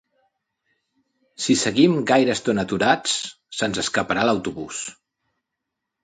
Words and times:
Si 1.43 1.55
seguim 1.63 1.91
gaire 2.11 2.33
estona 2.35 2.65
aturats 2.69 3.13
se'ns 3.59 3.81
escaparà 3.83 4.23
l'autobús 4.31 4.81